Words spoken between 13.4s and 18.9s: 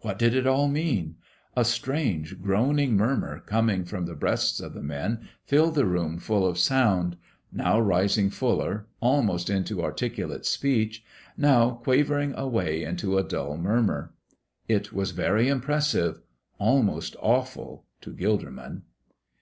murmur. It was very impressive almost awful, to Gilderman.